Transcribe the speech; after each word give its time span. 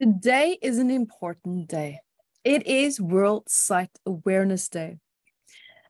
Today 0.00 0.56
is 0.62 0.78
an 0.78 0.90
important 0.90 1.68
day. 1.68 2.00
It 2.42 2.66
is 2.66 3.02
World 3.02 3.50
Sight 3.50 3.90
Awareness 4.06 4.66
Day. 4.66 4.96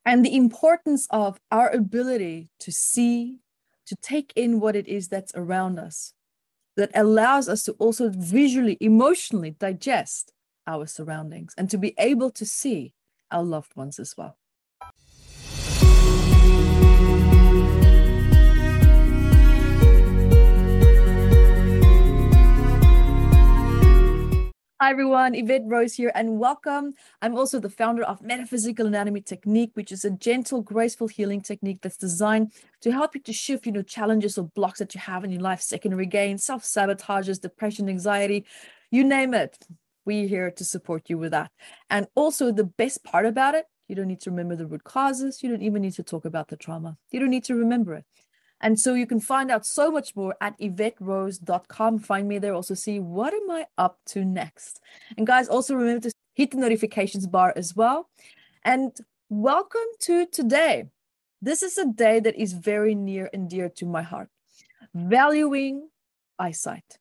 And 0.05 0.27
the 0.27 0.35
importance 0.35 1.07
of 1.11 1.39
our 1.53 1.71
ability 1.71 2.51
to 2.59 2.73
see, 2.73 3.39
to 3.87 3.95
take 4.03 4.33
in 4.35 4.59
what 4.59 4.75
it 4.75 4.89
is 4.89 5.07
that's 5.07 5.31
around 5.37 5.79
us, 5.79 6.13
that 6.77 6.91
allows 6.93 7.49
us 7.49 7.63
to 7.67 7.73
also 7.75 8.11
visually, 8.11 8.77
emotionally 8.81 9.53
digest 9.53 10.33
our 10.67 10.87
surroundings 10.87 11.55
and 11.57 11.71
to 11.71 11.79
be 11.79 11.95
able 11.97 12.33
to 12.33 12.45
see 12.45 12.95
our 13.31 13.45
loved 13.45 13.77
ones 13.77 14.01
as 14.01 14.17
well. 14.17 14.40
Hi 24.83 24.89
everyone, 24.89 25.35
Yvette 25.35 25.65
Rose 25.67 25.93
here, 25.93 26.11
and 26.15 26.39
welcome. 26.39 26.95
I'm 27.21 27.37
also 27.37 27.61
the 27.61 27.69
founder 27.69 28.03
of 28.03 28.23
Metaphysical 28.23 28.87
Anatomy 28.87 29.21
Technique, 29.21 29.73
which 29.75 29.93
is 29.93 30.07
a 30.07 30.11
gentle, 30.11 30.63
graceful 30.63 31.07
healing 31.07 31.43
technique 31.43 31.81
that's 31.83 31.99
designed 31.99 32.53
to 32.81 32.91
help 32.91 33.15
you 33.15 33.21
to 33.21 33.33
shift, 33.35 33.67
you 33.67 33.73
know, 33.73 33.83
challenges 33.83 34.39
or 34.39 34.45
blocks 34.55 34.79
that 34.79 34.95
you 34.95 35.01
have 35.03 35.23
in 35.23 35.33
your 35.33 35.43
life, 35.43 35.61
secondary 35.61 36.07
gain, 36.07 36.39
self-sabotages, 36.39 37.43
depression, 37.43 37.91
anxiety, 37.91 38.47
you 38.91 39.05
name 39.05 39.35
it. 39.35 39.59
We're 40.07 40.27
here 40.27 40.51
to 40.51 40.65
support 40.65 41.11
you 41.11 41.19
with 41.19 41.33
that. 41.33 41.51
And 41.91 42.07
also 42.15 42.51
the 42.51 42.65
best 42.65 43.05
part 43.05 43.27
about 43.27 43.55
it, 43.55 43.67
you 43.87 43.95
don't 43.95 44.09
need 44.09 44.23
to 44.23 44.31
remember 44.31 44.57
the 44.57 44.67
root 44.67 44.85
causes. 44.85 45.43
You 45.43 45.51
don't 45.51 45.63
even 45.63 45.83
need 45.83 45.93
to 45.97 46.03
talk 46.03 46.25
about 46.25 46.49
the 46.49 46.57
trauma. 46.57 46.97
You 47.11 47.21
don't 47.21 47.29
need 47.29 47.45
to 47.45 47.55
remember 47.55 47.97
it. 47.97 48.07
And 48.61 48.79
so 48.79 48.95
you 48.95 49.07
can 49.07 49.21
find 49.21 49.51
out 49.51 49.65
so 49.65 49.91
much 49.91 50.15
more 50.15 50.37
at 50.41 50.59
YvetteRose.com. 50.59 51.99
Find 52.01 52.29
me 52.29 52.39
there. 52.39 52.55
Also 52.55 52.75
see 52.75 53.01
what 53.01 53.33
am 53.33 53.51
I 53.51 53.67
up 53.79 53.99
to 54.07 54.25
next. 54.25 54.81
And 55.17 55.27
guys, 55.27 55.49
also 55.49 55.75
remember 55.75 56.09
to 56.09 56.15
hit 56.35 56.51
the 56.51 56.59
notifications 56.59 57.27
bar 57.27 57.53
as 57.57 57.75
well. 57.75 58.11
And 58.65 58.93
welcome 59.31 59.81
to 60.01 60.27
today. 60.27 60.89
This 61.41 61.63
is 61.63 61.79
a 61.79 61.87
day 61.87 62.21
that 62.21 62.37
is 62.37 62.53
very 62.53 62.95
near 62.95 63.31
and 63.33 63.49
dear 63.49 63.71
to 63.77 63.87
my 63.87 64.03
heart. 64.03 64.29
Valuing 64.95 65.89
eyesight. 66.39 66.99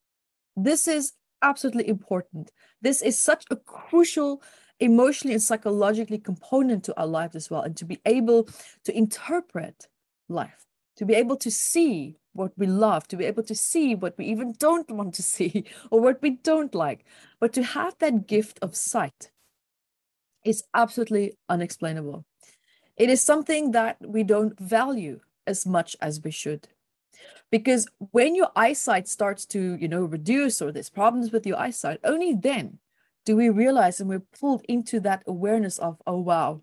This 0.55 0.87
is 0.87 1.13
absolutely 1.41 1.89
important. 1.89 2.51
This 2.81 3.01
is 3.01 3.17
such 3.17 3.43
a 3.51 3.57
crucial 3.57 4.41
emotionally 4.79 5.33
and 5.33 5.43
psychologically 5.43 6.19
component 6.19 6.85
to 6.85 6.97
our 6.97 7.07
lives 7.07 7.35
as 7.35 7.49
well 7.49 7.63
and 7.63 7.75
to 7.75 7.83
be 7.83 7.99
able 8.05 8.47
to 8.85 8.97
interpret 8.97 9.87
life 10.29 10.68
to 10.99 11.05
be 11.05 11.15
able 11.15 11.37
to 11.37 11.49
see 11.49 12.17
what 12.33 12.51
we 12.57 12.67
love, 12.67 13.07
to 13.07 13.15
be 13.15 13.23
able 13.23 13.43
to 13.43 13.55
see 13.55 13.95
what 13.95 14.17
we 14.17 14.25
even 14.25 14.53
don't 14.59 14.91
want 14.91 15.13
to 15.13 15.23
see 15.35 15.63
or 15.89 16.01
what 16.01 16.21
we 16.21 16.31
don't 16.31 16.75
like. 16.75 17.05
But 17.39 17.53
to 17.53 17.63
have 17.63 17.95
that 17.99 18.27
gift 18.27 18.59
of 18.61 18.75
sight 18.75 19.31
is 20.43 20.65
absolutely 20.73 21.37
unexplainable. 21.47 22.25
It 22.97 23.09
is 23.09 23.23
something 23.23 23.71
that 23.71 23.95
we 24.05 24.23
don't 24.23 24.59
value 24.59 25.21
as 25.47 25.65
much 25.65 25.95
as 26.01 26.21
we 26.21 26.31
should. 26.31 26.67
Because 27.49 27.87
when 28.11 28.35
your 28.35 28.49
eyesight 28.57 29.07
starts 29.07 29.45
to, 29.47 29.77
you 29.79 29.87
know, 29.87 30.03
reduce 30.03 30.61
or 30.61 30.73
there's 30.73 30.89
problems 30.89 31.31
with 31.31 31.47
your 31.47 31.57
eyesight, 31.57 32.01
only 32.03 32.33
then 32.33 32.79
do 33.25 33.37
we 33.37 33.49
realize 33.49 34.01
and 34.01 34.09
we're 34.09 34.25
pulled 34.37 34.65
into 34.67 34.99
that 34.99 35.23
awareness 35.25 35.79
of, 35.79 36.01
oh, 36.05 36.19
wow, 36.19 36.61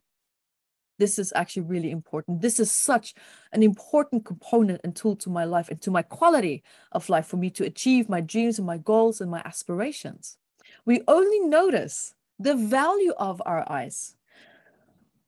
this 0.98 1.18
is 1.18 1.32
actually 1.36 1.62
really 1.62 1.90
important. 1.90 2.40
This 2.40 2.58
is 2.58 2.70
such 2.70 3.14
an 3.52 3.62
important 3.62 4.24
component 4.24 4.80
and 4.84 4.94
tool 4.94 5.16
to 5.16 5.30
my 5.30 5.44
life 5.44 5.68
and 5.68 5.80
to 5.82 5.90
my 5.90 6.02
quality 6.02 6.62
of 6.92 7.08
life 7.08 7.26
for 7.26 7.36
me 7.36 7.50
to 7.50 7.64
achieve 7.64 8.08
my 8.08 8.20
dreams 8.20 8.58
and 8.58 8.66
my 8.66 8.78
goals 8.78 9.20
and 9.20 9.30
my 9.30 9.42
aspirations. 9.44 10.38
We 10.84 11.02
only 11.06 11.40
notice 11.40 12.14
the 12.38 12.54
value 12.54 13.12
of 13.16 13.42
our 13.46 13.70
eyes 13.70 14.16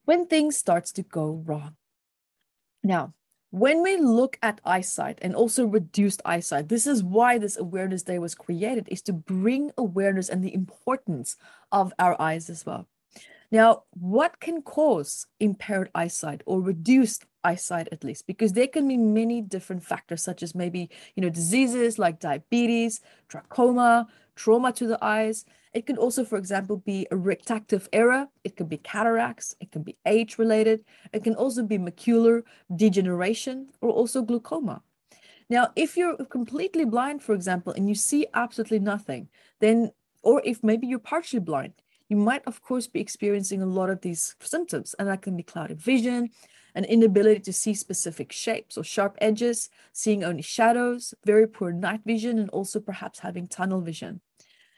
when 0.04 0.26
things 0.26 0.56
starts 0.56 0.92
to 0.92 1.02
go 1.02 1.42
wrong. 1.44 1.76
Now, 2.82 3.14
when 3.50 3.82
we 3.82 3.96
look 3.96 4.38
at 4.42 4.60
eyesight 4.64 5.18
and 5.22 5.34
also 5.34 5.64
reduced 5.66 6.20
eyesight, 6.24 6.68
this 6.68 6.86
is 6.86 7.02
why 7.02 7.38
this 7.38 7.56
awareness 7.56 8.02
day 8.02 8.18
was 8.18 8.34
created 8.34 8.88
is 8.90 9.00
to 9.02 9.12
bring 9.12 9.70
awareness 9.78 10.28
and 10.28 10.44
the 10.44 10.52
importance 10.52 11.36
of 11.72 11.94
our 11.98 12.20
eyes 12.20 12.50
as 12.50 12.66
well. 12.66 12.86
Now, 13.50 13.84
what 13.90 14.40
can 14.40 14.60
cause 14.60 15.26
impaired 15.40 15.90
eyesight 15.94 16.42
or 16.44 16.60
reduced 16.60 17.24
eyesight 17.42 17.88
at 17.92 18.04
least? 18.04 18.26
Because 18.26 18.52
there 18.52 18.66
can 18.66 18.86
be 18.86 18.98
many 18.98 19.40
different 19.40 19.82
factors, 19.82 20.22
such 20.22 20.42
as 20.42 20.54
maybe, 20.54 20.90
you 21.14 21.22
know, 21.22 21.30
diseases 21.30 21.98
like 21.98 22.20
diabetes, 22.20 23.00
trachoma, 23.28 24.06
trauma 24.36 24.72
to 24.72 24.86
the 24.86 25.02
eyes. 25.02 25.46
It 25.72 25.86
can 25.86 25.96
also, 25.96 26.24
for 26.24 26.36
example, 26.36 26.76
be 26.76 27.06
a 27.10 27.16
refractive 27.16 27.88
error. 27.92 28.28
It 28.44 28.56
can 28.56 28.66
be 28.66 28.76
cataracts. 28.78 29.56
It 29.60 29.72
can 29.72 29.82
be 29.82 29.96
age 30.04 30.38
related. 30.38 30.84
It 31.14 31.24
can 31.24 31.34
also 31.34 31.62
be 31.62 31.78
macular 31.78 32.42
degeneration 32.74 33.68
or 33.80 33.90
also 33.90 34.20
glaucoma. 34.20 34.82
Now, 35.48 35.72
if 35.74 35.96
you're 35.96 36.16
completely 36.26 36.84
blind, 36.84 37.22
for 37.22 37.34
example, 37.34 37.72
and 37.72 37.88
you 37.88 37.94
see 37.94 38.26
absolutely 38.34 38.80
nothing, 38.80 39.28
then, 39.60 39.92
or 40.22 40.42
if 40.44 40.62
maybe 40.62 40.86
you're 40.86 40.98
partially 40.98 41.40
blind, 41.40 41.72
you 42.08 42.16
might, 42.16 42.42
of 42.46 42.62
course, 42.62 42.86
be 42.86 43.00
experiencing 43.00 43.62
a 43.62 43.66
lot 43.66 43.90
of 43.90 44.00
these 44.00 44.34
symptoms, 44.40 44.94
and 44.98 45.08
that 45.08 45.22
can 45.22 45.36
be 45.36 45.42
clouded 45.42 45.80
vision, 45.80 46.30
an 46.74 46.84
inability 46.84 47.40
to 47.40 47.52
see 47.52 47.74
specific 47.74 48.32
shapes 48.32 48.78
or 48.78 48.84
sharp 48.84 49.16
edges, 49.20 49.68
seeing 49.92 50.24
only 50.24 50.42
shadows, 50.42 51.14
very 51.24 51.46
poor 51.46 51.72
night 51.72 52.00
vision, 52.04 52.38
and 52.38 52.50
also 52.50 52.80
perhaps 52.80 53.18
having 53.18 53.46
tunnel 53.46 53.80
vision. 53.80 54.20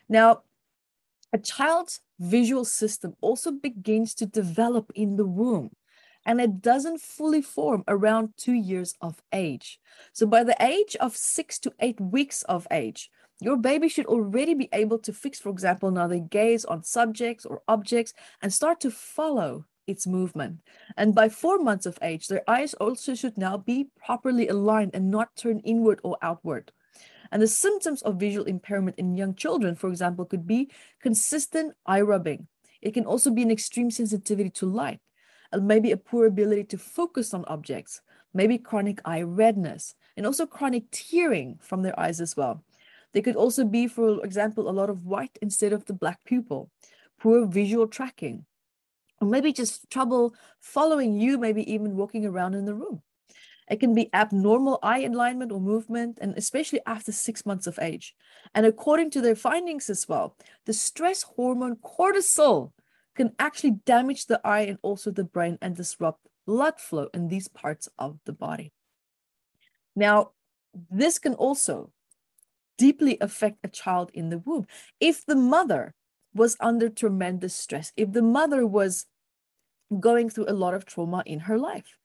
Now, 0.09 0.43
a 1.33 1.39
child's 1.39 2.01
visual 2.19 2.65
system 2.65 3.15
also 3.21 3.53
begins 3.53 4.15
to 4.15 4.27
develop 4.27 4.91
in 4.95 5.17
the 5.17 5.27
womb 5.27 5.71
and 6.27 6.41
it 6.41 6.61
doesn't 6.61 7.01
fully 7.01 7.43
form 7.43 7.85
around 7.89 8.35
two 8.37 8.53
years 8.53 8.95
of 9.01 9.23
age. 9.33 9.81
So, 10.13 10.27
by 10.27 10.45
the 10.45 10.57
age 10.61 10.97
of 10.97 11.17
six 11.17 11.59
to 11.61 11.73
eight 11.81 12.01
weeks 12.01 12.43
of 12.43 12.67
age, 12.71 13.11
your 13.41 13.57
baby 13.57 13.89
should 13.89 14.07
already 14.07 14.55
be 14.55 14.69
able 14.73 14.99
to 14.99 15.13
fix, 15.13 15.41
for 15.41 15.49
example, 15.51 15.91
now 15.91 16.07
they 16.07 16.21
gaze 16.21 16.65
on 16.65 16.85
subjects 16.85 17.47
or 17.47 17.63
objects 17.67 18.13
and 18.43 18.53
start 18.53 18.81
to 18.81 18.91
follow 18.91 19.65
its 19.87 20.07
movement. 20.07 20.61
And 20.97 21.15
by 21.15 21.29
four 21.29 21.59
months 21.59 21.87
of 21.87 21.99
age, 22.03 22.29
their 22.29 22.43
eyes 22.49 22.75
also 22.75 23.15
should 23.15 23.37
now 23.39 23.57
be 23.57 23.89
properly 24.05 24.49
aligned 24.49 24.95
and 24.95 25.11
not 25.11 25.37
turn 25.37 25.61
inward 25.61 26.01
or 26.03 26.19
outward. 26.23 26.73
And 27.33 27.41
the 27.41 27.47
symptoms 27.47 28.03
of 28.03 28.17
visual 28.17 28.47
impairment 28.47 28.99
in 28.99 29.17
young 29.17 29.35
children, 29.35 29.75
for 29.75 29.89
example, 29.89 30.25
could 30.25 30.47
be 30.47 30.71
consistent 31.01 31.75
eye 31.87 32.01
rubbing. 32.01 32.49
It 32.83 32.93
can 32.93 33.05
also 33.05 33.31
be 33.31 33.43
an 33.43 33.51
extreme 33.51 33.91
sensitivity 33.91 34.51
to 34.51 34.67
light, 34.67 35.01
and 35.53 35.67
maybe 35.67 35.93
a 35.93 35.97
poor 35.97 36.27
ability 36.27 36.65
to 36.65 36.79
focus 36.79 37.33
on 37.35 37.45
objects, 37.47 38.01
maybe 38.35 38.59
chronic 38.59 39.01
eye 39.05 39.23
redness, 39.23 39.95
and 40.17 40.27
also 40.27 40.47
chronic 40.47 40.85
tearing 40.91 41.59
from 41.61 41.83
their 41.83 41.99
eyes 41.99 42.21
as 42.21 42.37
well. 42.37 42.65
They 43.13 43.23
could 43.23 43.37
also 43.37 43.65
be, 43.65 43.87
for 43.87 44.25
example, 44.25 44.69
a 44.69 44.73
lot 44.73 44.91
of 44.91 45.07
white 45.07 45.39
instead 45.43 45.73
of 45.73 45.85
the 45.85 45.93
black 45.93 46.25
pupil, 46.25 46.71
poor 47.19 47.47
visual 47.47 47.87
tracking, 47.87 48.47
or 49.21 49.29
maybe 49.29 49.53
just 49.53 49.91
trouble 49.91 50.35
following 50.61 51.21
you, 51.21 51.39
maybe 51.39 51.71
even 51.71 51.97
walking 51.97 52.25
around 52.25 52.55
in 52.55 52.65
the 52.65 52.75
room. 52.75 53.03
It 53.69 53.79
can 53.79 53.95
be 53.95 54.11
abnormal 54.13 54.81
eye 54.83 55.03
alignment 55.05 55.53
or 55.53 55.61
movement, 55.61 56.19
and 56.21 56.37
especially 56.37 56.81
after 56.87 57.13
six 57.13 57.47
months 57.47 57.69
of 57.69 57.79
age. 57.81 58.17
And 58.53 58.67
according 58.67 59.11
to 59.11 59.21
their 59.21 59.37
findings 59.37 59.89
as 59.89 60.09
well, 60.09 60.37
the 60.67 60.73
stress 60.73 61.23
hormone 61.23 61.77
cortisol 61.77 62.73
can 63.15 63.33
actually 63.39 63.79
damage 63.87 64.27
the 64.27 64.41
eye 64.45 64.63
and 64.63 64.79
also 64.83 65.11
the 65.11 65.25
brain 65.25 65.57
and 65.63 65.77
disrupt 65.77 66.27
blood 66.47 66.81
flow 66.81 67.09
in 67.15 67.29
these 67.29 67.47
parts 67.47 67.89
of 67.97 68.19
the 68.25 68.33
body. 68.33 68.73
Now, 69.95 70.31
this 70.91 71.19
can 71.19 71.35
also 71.35 71.93
deeply 72.81 73.19
affect 73.21 73.59
a 73.63 73.69
child 73.69 74.11
in 74.15 74.31
the 74.31 74.39
womb. 74.39 74.67
If 75.01 75.27
the 75.27 75.37
mother 75.37 75.95
was 76.35 76.57
under 76.61 76.89
tremendous 76.89 77.55
stress, 77.55 77.93
if 77.95 78.13
the 78.13 78.23
mother 78.23 78.67
was 78.67 79.05
going 80.09 80.31
through 80.31 80.49
a 80.49 80.61
lot 80.65 80.73
of 80.73 80.87
trauma 80.87 81.23
in 81.27 81.41
her 81.41 81.59
life. 81.59 81.99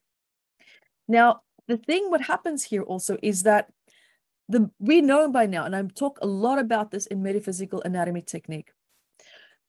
Now, 1.08 1.44
the 1.70 1.78
thing 1.78 2.12
what 2.12 2.22
happens 2.22 2.64
here 2.64 2.82
also 2.82 3.18
is 3.22 3.44
that 3.44 3.72
the 4.50 4.70
we 4.80 5.02
know 5.02 5.30
by 5.30 5.46
now, 5.46 5.64
and 5.64 5.76
I 5.76 5.82
talk 5.84 6.20
a 6.22 6.28
lot 6.28 6.60
about 6.60 6.92
this 6.92 7.06
in 7.08 7.24
metaphysical 7.24 7.82
anatomy 7.84 8.22
technique. 8.22 8.72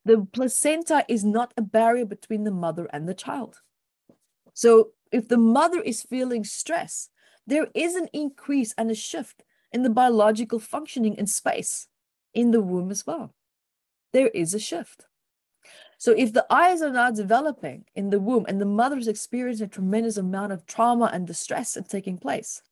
The 0.05 0.27
placenta 0.33 1.05
is 1.09 1.25
not 1.25 1.55
a 1.57 1.63
barrier 1.63 2.05
between 2.05 2.45
the 2.45 2.51
mother 2.51 2.89
and 2.93 3.09
the 3.09 3.15
child. 3.15 3.61
So 4.55 4.91
if 5.13 5.29
the 5.29 5.39
mother 5.39 5.81
is 5.81 6.03
feeling 6.03 6.45
stress, 6.45 7.11
there 7.47 7.69
is 7.75 7.95
an 7.95 8.09
increase 8.13 8.75
and 8.77 8.91
a 8.91 8.95
shift 8.95 9.43
in 9.73 9.83
the 9.83 9.91
biological 9.91 10.59
functioning 10.59 11.15
in 11.17 11.27
space 11.27 11.89
in 12.35 12.51
the 12.51 12.61
womb 12.61 12.91
as 12.91 13.07
well. 13.07 13.35
There 14.13 14.29
is 14.29 14.55
a 14.55 14.59
shift. 14.59 15.07
So 15.99 16.13
if 16.13 16.33
the 16.33 16.47
eyes 16.51 16.83
are 16.83 16.93
now 16.93 17.11
developing 17.11 17.85
in 17.95 18.11
the 18.11 18.21
womb 18.21 18.45
and 18.49 18.61
the 18.61 18.67
mother 18.67 18.99
is 18.99 19.09
experiencing 19.09 19.67
a 19.67 19.69
tremendous 19.69 20.17
amount 20.17 20.53
of 20.53 20.67
trauma 20.67 21.11
and 21.13 21.27
distress 21.27 21.77
and 21.77 21.89
taking 21.89 22.19
place, 22.19 22.63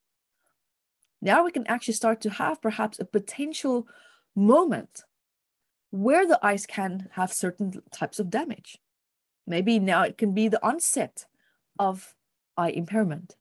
now 1.22 1.42
we 1.42 1.50
can 1.50 1.66
actually 1.66 1.94
start 1.94 2.20
to 2.20 2.30
have 2.30 2.60
perhaps 2.60 2.98
a 2.98 3.04
potential 3.04 3.88
moment 4.36 5.04
where 5.90 6.26
the 6.26 6.44
eyes 6.44 6.66
can 6.66 7.08
have 7.12 7.32
certain 7.32 7.80
types 7.90 8.18
of 8.18 8.28
damage. 8.28 8.78
Maybe 9.46 9.78
now 9.78 10.02
it 10.02 10.18
can 10.18 10.34
be 10.34 10.48
the 10.48 10.64
onset 10.64 11.26
of 11.78 12.14
eye 12.56 12.70
impairment. 12.70 13.36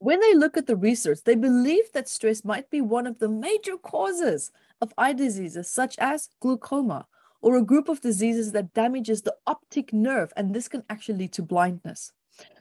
When 0.00 0.20
they 0.20 0.34
look 0.34 0.56
at 0.56 0.66
the 0.66 0.76
research, 0.76 1.24
they 1.24 1.34
believe 1.34 1.90
that 1.92 2.08
stress 2.08 2.44
might 2.44 2.70
be 2.70 2.80
one 2.80 3.06
of 3.06 3.18
the 3.18 3.28
major 3.28 3.76
causes 3.76 4.52
of 4.80 4.94
eye 4.96 5.12
diseases 5.12 5.68
such 5.68 5.98
as 5.98 6.28
glaucoma 6.40 7.06
or 7.40 7.56
a 7.56 7.64
group 7.64 7.88
of 7.88 8.00
diseases 8.00 8.52
that 8.52 8.74
damages 8.74 9.22
the 9.22 9.34
optic 9.46 9.92
nerve 9.92 10.32
and 10.36 10.54
this 10.54 10.68
can 10.68 10.84
actually 10.88 11.18
lead 11.18 11.32
to 11.32 11.42
blindness. 11.42 12.12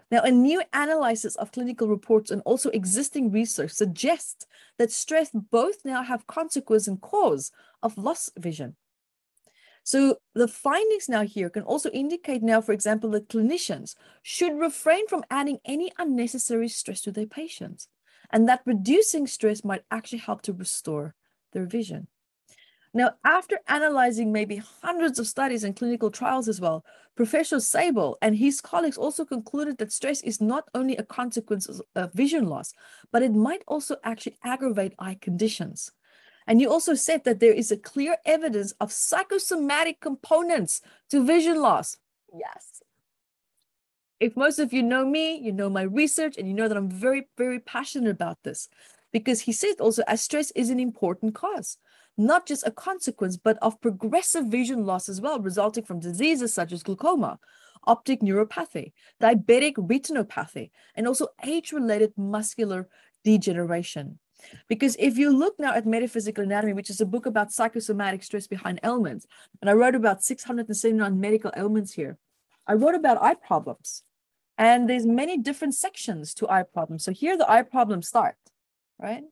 Now, 0.10 0.22
a 0.22 0.31
new 0.31 0.63
analysis 0.74 1.36
of 1.36 1.51
clinical 1.51 1.88
reports 1.88 2.31
and 2.31 2.42
also 2.44 2.69
existing 2.69 3.31
research 3.31 3.72
suggests 3.72 4.48
that 4.78 4.92
stress 4.92 5.30
both 5.34 5.84
now 5.86 6.01
have 6.01 6.25
consequence 6.28 6.88
and 6.88 7.00
cause 7.01 7.51
of 7.84 7.98
loss 7.98 8.31
vision. 8.38 8.75
So 9.88 10.18
the 10.36 10.50
findings 10.50 11.07
now 11.07 11.24
here 11.24 11.50
can 11.50 11.63
also 11.63 11.89
indicate 11.92 12.44
now, 12.44 12.60
for 12.60 12.74
example, 12.74 13.10
that 13.12 13.30
clinicians 13.30 13.95
should 14.22 14.60
refrain 14.60 15.07
from 15.07 15.24
adding 15.31 15.60
any 15.63 15.94
unnecessary 15.98 16.68
stress 16.68 17.00
to 17.04 17.12
their 17.13 17.25
patients, 17.25 17.88
and 18.30 18.50
that 18.50 18.63
reducing 18.66 19.28
stress 19.28 19.63
might 19.63 19.84
actually 19.89 20.18
help 20.18 20.42
to 20.42 20.51
restore 20.51 21.16
their 21.54 21.66
vision. 21.66 22.07
Now, 22.94 23.12
after 23.24 23.60
analyzing 23.69 24.34
maybe 24.34 24.57
hundreds 24.57 25.19
of 25.19 25.28
studies 25.28 25.63
and 25.63 25.74
clinical 25.74 26.12
trials 26.12 26.50
as 26.50 26.60
well, 26.60 26.84
Professor 27.16 27.62
Sabel 27.62 28.18
and 28.22 28.36
his 28.36 28.60
colleagues 28.60 28.98
also 28.98 29.24
concluded 29.24 29.78
that 29.78 29.94
stress 29.94 30.19
is 30.19 30.42
not 30.42 30.66
only 30.75 30.98
a 30.98 31.04
consequence 31.04 31.69
of 31.95 32.13
vision 32.13 32.48
loss, 32.48 32.74
but 33.13 33.24
it 33.24 33.31
might 33.31 33.63
also 33.69 33.95
actually 34.04 34.38
aggravate 34.44 34.95
eye 35.00 35.18
conditions. 35.22 35.94
And 36.47 36.61
you 36.61 36.71
also 36.71 36.94
said 36.94 37.23
that 37.25 37.39
there 37.39 37.53
is 37.53 37.71
a 37.71 37.77
clear 37.77 38.17
evidence 38.25 38.73
of 38.79 38.91
psychosomatic 38.91 39.99
components 39.99 40.81
to 41.09 41.25
vision 41.25 41.61
loss. 41.61 41.97
Yes. 42.33 42.81
If 44.19 44.35
most 44.35 44.57
of 44.57 44.73
you 44.73 44.81
know 44.81 45.05
me, 45.05 45.38
you 45.38 45.51
know 45.51 45.69
my 45.69 45.83
research, 45.83 46.38
and 46.38 46.47
you 46.47 46.53
know 46.53 46.67
that 46.67 46.77
I'm 46.77 46.89
very, 46.89 47.27
very 47.38 47.59
passionate 47.59 48.09
about 48.09 48.38
this 48.44 48.69
because 49.11 49.41
he 49.41 49.51
said 49.51 49.75
also 49.79 50.03
as 50.07 50.21
stress 50.21 50.51
is 50.51 50.69
an 50.69 50.79
important 50.79 51.35
cause 51.35 51.77
not 52.17 52.47
just 52.47 52.65
a 52.65 52.71
consequence, 52.71 53.38
but 53.38 53.57
of 53.61 53.79
progressive 53.79 54.47
vision 54.47 54.85
loss 54.85 55.07
as 55.07 55.21
well, 55.21 55.39
resulting 55.39 55.83
from 55.83 56.00
diseases 56.00 56.53
such 56.53 56.71
as 56.71 56.83
glaucoma, 56.83 57.39
optic 57.85 58.21
neuropathy, 58.21 58.91
diabetic 59.21 59.73
retinopathy, 59.73 60.71
and 60.95 61.07
also 61.07 61.27
age 61.45 61.71
related 61.71 62.11
muscular 62.17 62.89
degeneration. 63.23 64.17
Because 64.68 64.95
if 65.00 65.18
you 65.18 65.36
look 65.36 65.60
now 65.60 65.74
at 65.74 65.86
Metaphysical 65.86 66.44
Anatomy, 66.44 66.74
which 66.74 66.89
is 66.89 67.01
a 67.01 67.06
book 67.06 67.25
about 67.25 67.51
psychosomatic 67.51 68.24
stress 68.24 68.48
behind 68.48 68.80
ailments, 68.84 69.25
and 69.62 69.69
I 69.69 69.74
wrote 69.74 69.95
about 69.95 70.24
679 70.24 71.19
medical 71.19 71.51
ailments 71.56 71.94
here, 71.94 72.18
I 72.66 72.74
wrote 72.74 72.95
about 72.95 73.22
eye 73.22 73.36
problems. 73.36 74.04
And 74.57 74.89
there's 74.89 75.06
many 75.06 75.38
different 75.38 75.75
sections 75.75 76.34
to 76.36 76.50
eye 76.50 76.63
problems. 76.63 77.04
So 77.04 77.12
here 77.12 77.38
the 77.38 77.50
eye 77.50 77.62
problems 77.62 78.07
start, 78.07 78.36
right? 79.00 79.24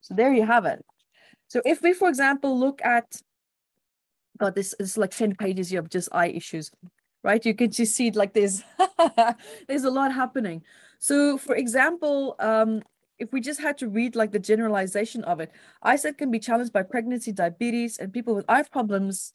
So 0.00 0.14
there 0.14 0.32
you 0.32 0.44
have 0.44 0.64
it. 0.64 0.84
So 1.48 1.62
if 1.64 1.80
we, 1.82 1.92
for 1.92 2.08
example, 2.08 2.58
look 2.58 2.80
at, 2.84 3.22
God, 4.36 4.54
this 4.54 4.74
is 4.78 4.98
like 4.98 5.10
10 5.10 5.36
pages 5.36 5.70
here 5.70 5.80
of 5.80 5.88
just 5.88 6.08
eye 6.12 6.28
issues, 6.28 6.70
right? 7.22 7.44
You 7.44 7.54
can 7.54 7.70
just 7.70 7.94
see 7.94 8.08
it 8.08 8.16
like 8.16 8.34
there's, 8.34 8.62
there's 9.68 9.84
a 9.84 9.90
lot 9.90 10.12
happening. 10.12 10.62
So 10.98 11.38
for 11.38 11.54
example, 11.54 12.34
um, 12.38 12.82
if 13.18 13.32
we 13.32 13.40
just 13.40 13.60
had 13.60 13.78
to 13.78 13.88
read 13.88 14.16
like 14.16 14.32
the 14.32 14.38
generalization 14.38 15.24
of 15.24 15.40
it, 15.40 15.50
eyesight 15.82 16.18
can 16.18 16.30
be 16.30 16.38
challenged 16.38 16.72
by 16.72 16.82
pregnancy, 16.82 17.32
diabetes, 17.32 17.98
and 17.98 18.12
people 18.12 18.34
with 18.34 18.44
eye 18.48 18.62
problems 18.62 19.32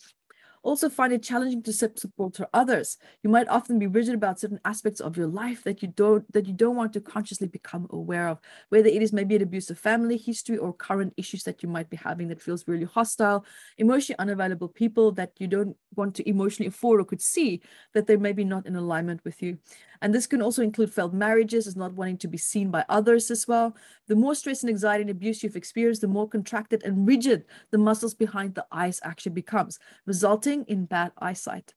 also 0.64 0.90
find 0.90 1.14
it 1.14 1.22
challenging 1.22 1.62
to 1.64 1.74
support 1.74 2.40
others. 2.54 2.98
You 3.22 3.30
might 3.30 3.48
often 3.50 3.78
be 3.78 3.88
rigid 3.88 4.16
about 4.16 4.40
certain 4.40 4.60
aspects 4.66 5.02
of 5.02 5.18
your 5.18 5.28
life 5.28 5.64
that 5.64 5.82
you 5.82 5.90
don't 5.90 6.30
that 6.32 6.48
you 6.48 6.54
don't 6.54 6.76
want 6.76 6.94
to 6.94 7.02
consciously 7.02 7.48
become 7.48 7.88
aware 7.92 8.28
of, 8.28 8.40
whether 8.70 8.88
it 8.88 9.02
is 9.02 9.14
maybe 9.14 9.36
an 9.36 9.42
abusive 9.42 9.78
family 9.78 10.18
history 10.18 10.58
or 10.58 10.74
current 10.74 11.14
issues 11.18 11.44
that 11.44 11.62
you 11.62 11.70
might 11.70 11.90
be 11.90 11.98
having 11.98 12.30
that 12.30 12.42
feels 12.42 12.68
really 12.68 12.86
hostile, 12.86 13.46
emotionally 13.78 14.18
unavailable 14.20 14.70
people 14.70 15.12
that 15.12 15.32
you 15.40 15.48
don't 15.48 15.76
want 15.96 16.16
to 16.16 16.28
emotionally 16.28 16.68
afford 16.68 17.00
or 17.00 17.06
could 17.06 17.22
see 17.22 17.62
that 17.94 18.08
they're 18.08 18.18
maybe 18.18 18.44
not 18.44 18.66
in 18.66 18.76
alignment 18.76 19.24
with 19.24 19.42
you. 19.42 19.58
And 20.02 20.14
this 20.14 20.28
can 20.28 20.42
also 20.42 20.62
include 20.62 20.94
failed 20.94 21.14
marriages, 21.14 21.66
as 21.66 21.78
not 21.78 21.94
wanting 21.94 22.18
to 22.18 22.28
be 22.28 22.38
seen 22.38 22.70
by 22.72 22.84
others 22.90 23.32
as 23.32 23.48
well. 23.48 23.76
The 24.08 24.18
more 24.18 24.36
stress 24.36 24.62
and 24.62 24.70
anxiety 24.70 25.04
and 25.04 25.10
abuse 25.10 25.42
you've 25.42 25.56
experienced, 25.56 26.02
the 26.02 26.08
more 26.08 26.28
contracted 26.28 26.84
and 26.84 27.08
rigid 27.08 27.46
the 27.72 27.78
muscles 27.78 28.14
behind 28.14 28.56
the 28.56 28.66
eyes 28.70 29.00
actually 29.04 29.32
becomes, 29.32 29.80
resulting 30.06 30.53
in 30.62 30.86
bad 30.86 31.12
eyesight. 31.18 31.74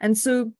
And 0.00 0.16
so 0.16 0.52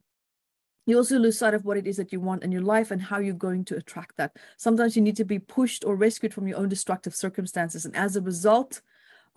you 0.86 0.96
also 0.96 1.18
lose 1.18 1.38
sight 1.38 1.52
of 1.52 1.66
what 1.66 1.76
it 1.76 1.86
is 1.86 1.98
that 1.98 2.12
you 2.12 2.20
want 2.20 2.42
in 2.42 2.50
your 2.50 2.62
life 2.62 2.90
and 2.90 3.02
how 3.02 3.18
you're 3.18 3.34
going 3.34 3.64
to 3.66 3.76
attract 3.76 4.16
that. 4.16 4.36
Sometimes 4.56 4.96
you 4.96 5.02
need 5.02 5.16
to 5.16 5.24
be 5.24 5.38
pushed 5.38 5.84
or 5.84 5.94
rescued 5.94 6.32
from 6.32 6.48
your 6.48 6.56
own 6.56 6.70
destructive 6.70 7.14
circumstances. 7.14 7.84
And 7.84 7.94
as 7.94 8.16
a 8.16 8.22
result, 8.22 8.80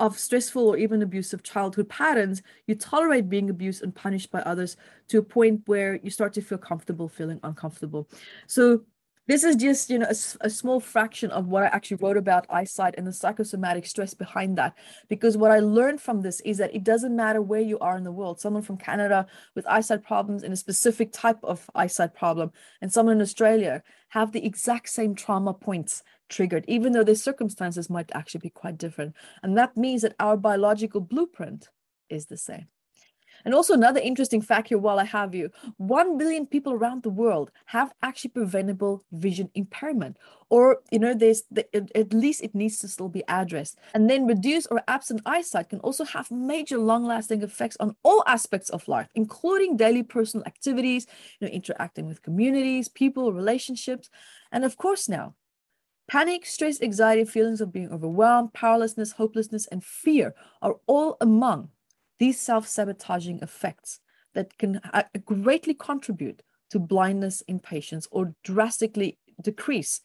of 0.02 0.18
stressful 0.18 0.68
or 0.68 0.78
even 0.78 1.04
abusive 1.04 1.44
childhood 1.44 1.88
patterns, 1.88 2.42
you 2.66 2.74
tolerate 2.74 3.30
being 3.30 3.52
abused 3.52 3.84
and 3.84 3.94
punished 3.94 4.32
by 4.32 4.42
others 4.42 4.76
to 5.08 5.20
a 5.20 5.24
point 5.24 5.62
where 5.68 6.00
you 6.02 6.10
start 6.10 6.34
to 6.34 6.42
feel 6.42 6.58
comfortable 6.58 7.08
feeling 7.08 7.40
uncomfortable. 7.44 8.10
So 8.48 8.82
this 9.28 9.44
is 9.44 9.56
just 9.56 9.90
you 9.90 10.00
know 10.00 10.08
a, 10.08 10.46
a, 10.46 10.50
small 10.50 10.80
fraction 10.80 11.32
of 11.32 11.48
what 11.48 11.64
i 11.64 11.68
actually 11.68 11.98
wrote 11.98 12.18
about 12.18 12.46
eyesight 12.50 12.96
and 12.98 13.06
the 13.06 13.14
psychosomatic 13.14 13.86
stress 13.86 14.14
behind 14.14 14.58
that 14.58 14.76
because 15.10 15.38
what 15.38 15.52
i 15.52 15.60
learned 15.60 16.02
from 16.02 16.22
this 16.22 16.42
is 16.42 16.58
that 16.58 16.74
it 16.74 16.84
doesn't 16.84 17.16
matter 17.16 17.42
where 17.42 17.62
you 17.62 17.78
are 17.80 17.98
in 17.98 18.04
the 18.04 18.12
world 18.12 18.40
someone 18.40 18.64
from 18.64 18.78
canada 18.78 19.26
with 19.56 19.68
eyesight 19.68 20.04
problems 20.04 20.44
in 20.44 20.52
a 20.52 20.56
specific 20.58 21.12
type 21.12 21.40
of 21.44 21.70
eyesight 21.76 22.14
problem 22.14 22.52
and 22.82 22.92
someone 22.92 23.16
in 23.16 23.22
australia 23.22 23.84
have 24.10 24.32
the 24.32 24.46
exact 24.46 24.90
same 24.90 25.16
trauma 25.16 25.54
points 25.54 26.04
triggered, 26.32 26.66
even 26.68 26.94
though 26.94 27.04
their 27.04 27.14
circumstances 27.14 27.90
might 27.90 28.10
actually 28.14 28.40
be 28.40 28.50
quite 28.50 28.78
different. 28.78 29.16
And 29.44 29.58
that 29.58 29.78
means 29.78 30.02
that 30.02 30.16
our 30.20 30.38
biological 30.38 31.02
blueprint 31.02 31.70
is 32.10 32.26
the 32.26 32.38
same. 32.38 32.68
And 33.46 33.54
also 33.54 33.74
another 33.74 34.00
interesting 34.00 34.42
fact 34.42 34.70
here 34.70 34.78
while 34.78 35.00
I 35.00 35.06
have 35.06 35.34
you, 35.36 35.50
1 35.78 36.18
billion 36.18 36.46
people 36.46 36.74
around 36.74 37.04
the 37.04 37.10
world 37.10 37.52
have 37.66 37.94
actually 38.02 38.32
preventable 38.32 39.04
vision 39.12 39.50
impairment 39.56 40.18
or 40.50 40.82
you 40.92 41.00
know 41.00 41.14
there's 41.14 41.44
the, 41.50 41.66
at 41.96 42.14
least 42.14 42.44
it 42.44 42.54
needs 42.54 42.78
to 42.80 42.88
still 42.88 43.10
be 43.10 43.24
addressed. 43.28 43.78
And 43.94 44.10
then 44.10 44.28
reduced 44.28 44.68
or 44.70 44.82
absent 44.88 45.22
eyesight 45.26 45.70
can 45.70 45.80
also 45.80 46.04
have 46.04 46.30
major 46.30 46.78
long-lasting 46.78 47.42
effects 47.42 47.78
on 47.80 47.96
all 48.04 48.24
aspects 48.28 48.70
of 48.70 48.88
life, 48.88 49.08
including 49.16 49.78
daily 49.78 50.04
personal 50.04 50.46
activities, 50.46 51.08
you 51.40 51.48
know 51.48 51.54
interacting 51.54 52.06
with 52.08 52.22
communities, 52.22 52.90
people, 52.90 53.34
relationships, 53.34 54.10
and 54.52 54.66
of 54.66 54.78
course 54.78 55.08
now 55.08 55.36
Panic, 56.12 56.46
stress, 56.46 56.82
anxiety, 56.82 57.24
feelings 57.24 57.62
of 57.62 57.72
being 57.72 57.90
overwhelmed, 57.90 58.52
powerlessness, 58.52 59.14
hopelessness, 59.14 59.66
and 59.68 59.82
fear 59.82 60.36
are 60.62 60.76
all 60.86 61.16
among 61.22 61.70
these 62.22 62.40
self 62.40 62.68
sabotaging 62.68 63.40
effects 63.42 64.00
that 64.36 64.56
can 64.60 64.80
uh, 64.94 65.04
greatly 65.26 65.74
contribute 65.74 66.44
to 66.70 66.78
blindness 66.78 67.42
in 67.48 67.60
patients 67.60 68.08
or 68.12 68.36
drastically 68.44 69.18
decrease 69.42 70.02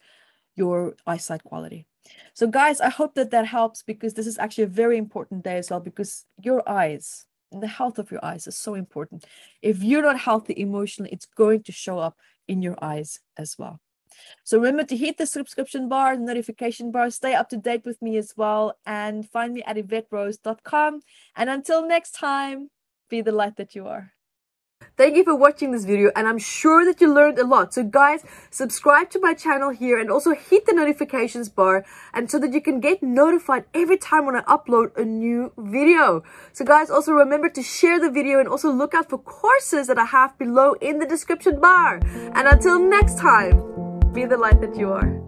your 0.55 0.95
eyesight 1.05 1.43
quality. 1.43 1.85
So, 2.33 2.47
guys, 2.47 2.81
I 2.81 2.89
hope 2.89 3.13
that 3.13 3.29
that 3.29 3.45
helps 3.45 3.83
because 3.83 4.15
this 4.15 4.25
is 4.25 4.39
actually 4.39 4.63
a 4.63 4.79
very 4.81 4.97
important 4.97 5.43
day 5.43 5.57
as 5.57 5.69
well 5.69 5.79
because 5.79 6.25
your 6.41 6.67
eyes 6.67 7.27
and 7.51 7.61
the 7.61 7.67
health 7.67 7.99
of 7.99 8.09
your 8.09 8.25
eyes 8.25 8.47
is 8.47 8.57
so 8.57 8.73
important. 8.73 9.25
If 9.61 9.83
you're 9.83 10.01
not 10.01 10.19
healthy 10.19 10.55
emotionally, 10.57 11.11
it's 11.11 11.27
going 11.27 11.61
to 11.63 11.71
show 11.71 11.99
up 11.99 12.17
in 12.47 12.63
your 12.63 12.77
eyes 12.81 13.19
as 13.37 13.57
well. 13.59 13.79
So 14.43 14.57
remember 14.57 14.83
to 14.85 14.97
hit 14.97 15.17
the 15.17 15.25
subscription 15.25 15.89
bar, 15.89 16.15
the 16.15 16.23
notification 16.23 16.91
bar, 16.91 17.09
stay 17.09 17.33
up 17.33 17.49
to 17.49 17.57
date 17.57 17.85
with 17.85 18.01
me 18.01 18.17
as 18.17 18.33
well, 18.35 18.77
and 18.85 19.27
find 19.29 19.53
me 19.53 19.63
at 19.63 19.77
yvetterose.com. 19.77 21.01
And 21.35 21.49
until 21.49 21.87
next 21.87 22.11
time, 22.11 22.69
be 23.09 23.21
the 23.21 23.31
light 23.31 23.57
that 23.57 23.75
you 23.75 23.87
are. 23.87 24.13
Thank 24.95 25.15
you 25.15 25.23
for 25.23 25.35
watching 25.35 25.71
this 25.71 25.85
video 25.85 26.11
and 26.15 26.27
I'm 26.27 26.37
sure 26.37 26.83
that 26.85 26.99
you 27.01 27.13
learned 27.13 27.37
a 27.39 27.45
lot. 27.45 27.73
So 27.73 27.83
guys, 27.83 28.23
subscribe 28.49 29.09
to 29.11 29.19
my 29.19 29.33
channel 29.33 29.69
here 29.69 29.99
and 29.99 30.09
also 30.09 30.33
hit 30.33 30.65
the 30.65 30.73
notifications 30.73 31.49
bar 31.49 31.85
and 32.13 32.29
so 32.29 32.39
that 32.39 32.53
you 32.53 32.61
can 32.61 32.79
get 32.79 33.03
notified 33.03 33.65
every 33.73 33.97
time 33.97 34.25
when 34.25 34.35
I 34.35 34.41
upload 34.41 34.95
a 34.97 35.05
new 35.05 35.51
video. 35.57 36.23
So 36.53 36.65
guys, 36.65 36.89
also 36.89 37.11
remember 37.11 37.49
to 37.49 37.61
share 37.61 37.99
the 37.99 38.09
video 38.09 38.39
and 38.39 38.47
also 38.47 38.71
look 38.71 38.93
out 38.93 39.09
for 39.09 39.19
courses 39.19 39.87
that 39.87 39.99
I 39.99 40.05
have 40.05 40.37
below 40.37 40.73
in 40.73 40.99
the 40.99 41.05
description 41.05 41.59
bar. 41.59 41.99
And 42.33 42.47
until 42.47 42.79
next 42.79 43.17
time, 43.17 43.86
be 44.17 44.25
the 44.25 44.35
light 44.35 44.59
that 44.61 44.75
you 44.75 44.91
are. 44.91 45.26